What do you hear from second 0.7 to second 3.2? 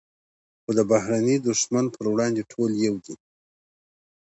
د بهرني دښمن پر وړاندې ټول یو دي.